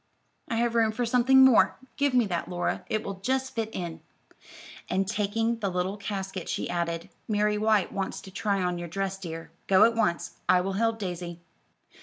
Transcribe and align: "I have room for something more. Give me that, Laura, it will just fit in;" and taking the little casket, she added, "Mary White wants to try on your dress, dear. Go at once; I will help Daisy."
"I 0.47 0.55
have 0.55 0.73
room 0.73 0.91
for 0.91 1.05
something 1.05 1.45
more. 1.45 1.77
Give 1.95 2.15
me 2.15 2.25
that, 2.25 2.49
Laura, 2.49 2.83
it 2.89 3.03
will 3.03 3.19
just 3.19 3.53
fit 3.53 3.69
in;" 3.71 4.01
and 4.89 5.07
taking 5.07 5.59
the 5.59 5.69
little 5.69 5.95
casket, 5.95 6.49
she 6.49 6.67
added, 6.71 7.11
"Mary 7.27 7.59
White 7.59 7.91
wants 7.91 8.19
to 8.21 8.31
try 8.31 8.63
on 8.63 8.79
your 8.79 8.87
dress, 8.87 9.19
dear. 9.19 9.51
Go 9.67 9.83
at 9.83 9.93
once; 9.93 10.39
I 10.49 10.59
will 10.61 10.73
help 10.73 10.97
Daisy." 10.97 11.39